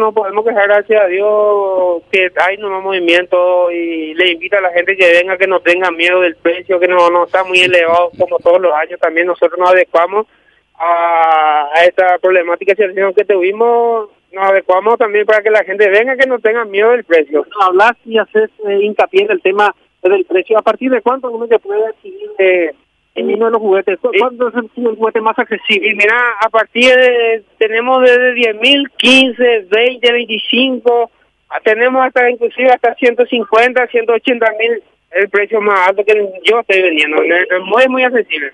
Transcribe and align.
no 0.00 0.12
podemos 0.12 0.44
quejar, 0.44 0.66
gracias 0.66 1.02
a 1.02 1.06
Dios, 1.06 2.02
que 2.10 2.32
hay 2.36 2.56
nuevos 2.56 2.82
movimiento 2.82 3.70
y 3.70 4.14
le 4.14 4.32
invita 4.32 4.58
a 4.58 4.62
la 4.62 4.72
gente 4.72 4.96
que 4.96 5.12
venga, 5.12 5.36
que 5.36 5.46
no 5.46 5.60
tenga 5.60 5.90
miedo 5.90 6.20
del 6.20 6.34
precio, 6.36 6.80
que 6.80 6.88
no, 6.88 7.10
no 7.10 7.24
está 7.24 7.44
muy 7.44 7.60
elevado 7.60 8.10
como 8.18 8.38
todos 8.38 8.60
los 8.60 8.72
años. 8.72 8.98
También 8.98 9.26
nosotros 9.26 9.58
nos 9.58 9.70
adecuamos 9.70 10.26
a, 10.74 11.70
esta 11.86 12.18
problemática 12.18 12.74
que 12.74 13.24
tuvimos, 13.24 14.08
nos 14.32 14.50
adecuamos 14.50 14.98
también 14.98 15.26
para 15.26 15.42
que 15.42 15.50
la 15.50 15.62
gente 15.62 15.88
venga, 15.88 16.16
que 16.16 16.26
no 16.26 16.38
tenga 16.38 16.64
miedo 16.64 16.90
del 16.90 17.04
precio. 17.04 17.46
Hablas 17.60 17.92
y 18.04 18.18
haces 18.18 18.50
eh, 18.66 18.78
hincapié 18.82 19.22
en 19.22 19.30
el 19.32 19.42
tema 19.42 19.74
del 20.02 20.24
precio. 20.24 20.58
¿A 20.58 20.62
partir 20.62 20.90
de 20.90 21.02
cuánto 21.02 21.30
uno 21.30 21.46
se 21.46 21.58
puede 21.58 21.86
adquirir 21.86 22.30
eh, 22.38 22.74
en 23.14 23.34
uno 23.34 23.46
de 23.46 23.50
los 23.52 23.60
juguetes? 23.60 23.98
¿Cu- 23.98 24.10
¿Cuánto 24.18 24.48
es 24.48 24.54
el, 24.54 24.70
juguete 24.96 25.20
más 25.20 25.36
Y 25.38 25.40
accesible? 25.42 25.94
mira, 25.94 26.16
a 26.44 26.48
partir 26.48 26.94
de, 26.94 27.42
tenemos 27.58 28.00
desde 28.02 28.34
10 28.34 28.60
mil, 28.60 28.88
15, 28.96 29.66
20, 29.70 30.12
25, 30.12 31.10
ah, 31.50 31.60
tenemos 31.64 32.04
hasta 32.04 32.30
inclusive 32.30 32.70
hasta 32.70 32.94
150, 32.94 33.86
180 33.86 34.46
mil, 34.58 34.82
el 35.12 35.28
precio 35.28 35.60
más 35.60 35.88
alto 35.88 36.04
que 36.04 36.14
yo 36.44 36.60
estoy 36.60 36.82
vendiendo. 36.82 37.22
Es 37.22 37.50
es 37.50 37.60
muy, 37.64 37.86
muy 37.88 38.04
accesible. 38.04 38.52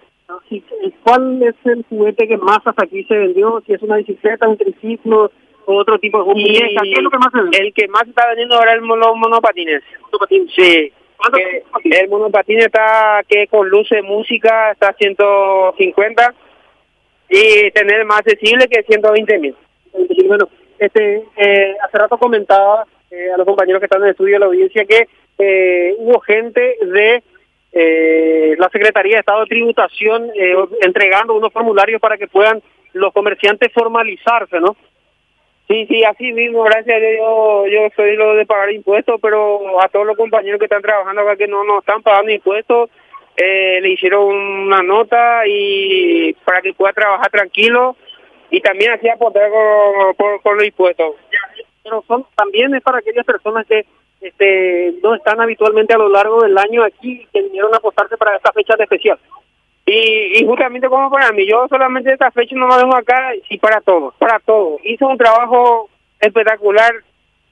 Sí, 0.48 0.64
¿Cuál 1.04 1.40
es 1.42 1.54
el 1.66 1.84
juguete 1.88 2.26
que 2.26 2.36
más 2.36 2.58
hasta 2.64 2.84
aquí 2.84 3.04
se 3.04 3.16
vendió? 3.16 3.62
Si 3.66 3.74
es 3.74 3.82
una 3.82 3.96
bicicleta, 3.96 4.48
un 4.48 4.56
triciclo 4.58 5.30
o 5.66 5.74
otro 5.76 5.98
tipo 6.00 6.18
de 6.24 6.30
Y 6.30 6.42
muñeca, 6.44 6.82
¿qué 6.82 6.90
es 6.92 7.02
lo 7.02 7.10
que 7.10 7.18
más 7.18 7.28
se 7.32 7.40
vende? 7.42 7.58
El 7.58 7.72
que 7.74 7.86
más 7.88 8.08
está 8.08 8.26
vendiendo 8.28 8.56
ahora 8.56 8.72
es 8.72 8.76
el 8.78 8.82
mono, 8.82 9.14
monopatines. 9.14 9.82
Sí. 10.56 10.92
¿Cuánto 11.30 11.80
Que 11.82 11.98
el 12.00 12.08
monopatín 12.08 12.60
está 12.60 13.22
que 13.28 13.46
con 13.46 13.68
luces, 13.68 14.02
música, 14.02 14.72
está 14.72 14.88
a 14.88 14.94
150 14.94 16.34
y 17.28 17.70
tener 17.72 18.04
más 18.04 18.20
accesible 18.20 18.68
que 18.68 18.82
120 18.82 19.38
mil. 19.38 19.56
Bueno, 20.26 20.48
este, 20.78 21.24
eh, 21.36 21.74
hace 21.82 21.98
rato 21.98 22.18
comentaba 22.18 22.84
eh, 23.10 23.30
a 23.32 23.36
los 23.36 23.46
compañeros 23.46 23.80
que 23.80 23.86
están 23.86 24.00
en 24.00 24.06
el 24.06 24.10
estudio 24.12 24.34
de 24.34 24.40
la 24.40 24.46
audiencia 24.46 24.84
que 24.84 25.08
eh, 25.38 25.94
hubo 25.98 26.20
gente 26.20 26.76
de 26.82 27.22
la 28.58 28.70
Secretaría 28.70 29.16
de 29.16 29.20
Estado 29.20 29.40
de 29.40 29.48
Tributación 29.48 30.30
entregando 30.80 31.34
unos 31.34 31.52
formularios 31.52 32.00
para 32.00 32.16
que 32.16 32.26
puedan 32.26 32.62
los 32.94 33.12
comerciantes 33.12 33.70
formalizarse, 33.70 34.58
¿no? 34.60 34.78
Sí, 35.68 35.84
sí, 35.86 36.04
así 36.04 36.32
mismo, 36.32 36.62
gracias 36.62 36.96
a 36.96 37.00
Dios, 37.00 37.18
yo, 37.20 37.66
yo 37.66 37.88
soy 37.96 38.14
lo 38.16 38.34
de 38.36 38.46
pagar 38.46 38.70
impuestos, 38.72 39.18
pero 39.20 39.80
a 39.80 39.88
todos 39.88 40.06
los 40.06 40.16
compañeros 40.16 40.60
que 40.60 40.66
están 40.66 40.80
trabajando 40.82 41.22
acá 41.22 41.34
que 41.36 41.48
no 41.48 41.64
nos 41.64 41.80
están 41.80 42.02
pagando 42.02 42.30
impuestos, 42.30 42.88
eh, 43.36 43.80
le 43.82 43.90
hicieron 43.90 44.24
una 44.26 44.82
nota 44.82 45.42
y 45.46 46.32
para 46.44 46.62
que 46.62 46.72
pueda 46.72 46.92
trabajar 46.92 47.30
tranquilo 47.30 47.96
y 48.50 48.60
también 48.60 48.92
así 48.92 49.08
aportar 49.08 49.50
con, 49.50 50.14
por- 50.14 50.40
con 50.42 50.56
los 50.56 50.66
impuestos. 50.66 51.16
Pero 51.82 52.04
son 52.06 52.24
también 52.36 52.72
es 52.74 52.82
para 52.82 52.98
aquellas 52.98 53.26
personas 53.26 53.66
que 53.66 53.84
este, 54.20 54.94
no 55.02 55.16
están 55.16 55.40
habitualmente 55.40 55.94
a 55.94 55.98
lo 55.98 56.08
largo 56.08 56.42
del 56.42 56.56
año 56.56 56.84
aquí 56.84 57.26
que 57.32 57.42
vinieron 57.42 57.74
a 57.74 57.78
apostarse 57.78 58.16
para 58.16 58.36
esta 58.36 58.52
fecha 58.52 58.76
de 58.76 58.84
especial. 58.84 59.18
Y, 59.88 60.44
justamente 60.44 60.88
como 60.88 61.08
para 61.10 61.30
mí, 61.30 61.46
yo 61.46 61.66
solamente 61.68 62.12
esta 62.12 62.32
fecha 62.32 62.56
no 62.56 62.66
me 62.66 62.76
vengo 62.76 62.96
acá, 62.96 63.32
y 63.48 63.58
para 63.58 63.80
todos, 63.80 64.14
para 64.16 64.40
todos. 64.40 64.80
Hice 64.82 65.04
un 65.04 65.16
trabajo 65.16 65.88
espectacular, 66.18 66.92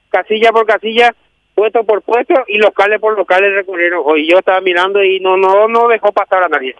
casilla 0.09 0.51
por 0.51 0.65
casilla, 0.65 1.15
puesto 1.53 1.85
por 1.85 2.01
puesto 2.01 2.33
y 2.47 2.57
locales 2.57 2.99
por 2.99 3.17
locales 3.17 3.53
recurrieron 3.53 4.03
hoy. 4.05 4.27
Yo 4.29 4.39
estaba 4.39 4.59
mirando 4.59 5.01
y 5.01 5.21
no 5.21 5.37
no 5.37 5.69
no 5.69 5.87
dejó 5.87 6.11
pasar 6.11 6.43
a 6.43 6.49
nadie. 6.49 6.75